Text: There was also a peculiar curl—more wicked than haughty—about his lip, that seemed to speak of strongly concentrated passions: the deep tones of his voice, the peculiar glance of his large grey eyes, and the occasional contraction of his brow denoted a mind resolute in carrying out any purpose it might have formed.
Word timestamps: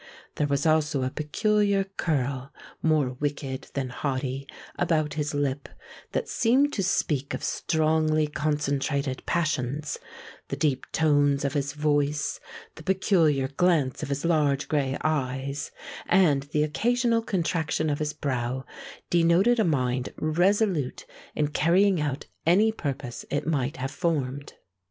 There 0.37 0.47
was 0.47 0.65
also 0.65 1.03
a 1.03 1.11
peculiar 1.11 1.83
curl—more 1.83 3.09
wicked 3.19 3.67
than 3.75 3.89
haughty—about 3.89 5.13
his 5.13 5.35
lip, 5.35 5.69
that 6.13 6.27
seemed 6.27 6.73
to 6.73 6.81
speak 6.81 7.35
of 7.35 7.43
strongly 7.43 8.25
concentrated 8.25 9.23
passions: 9.27 9.99
the 10.47 10.55
deep 10.55 10.87
tones 10.91 11.45
of 11.45 11.53
his 11.53 11.73
voice, 11.73 12.39
the 12.73 12.81
peculiar 12.83 13.49
glance 13.49 14.01
of 14.01 14.09
his 14.09 14.25
large 14.25 14.67
grey 14.67 14.97
eyes, 15.03 15.69
and 16.07 16.49
the 16.51 16.63
occasional 16.63 17.21
contraction 17.21 17.87
of 17.87 17.99
his 17.99 18.13
brow 18.13 18.65
denoted 19.11 19.59
a 19.59 19.63
mind 19.63 20.11
resolute 20.17 21.05
in 21.35 21.49
carrying 21.49 22.01
out 22.01 22.25
any 22.43 22.71
purpose 22.71 23.23
it 23.29 23.45
might 23.45 23.77
have 23.77 23.91
formed. 23.91 24.53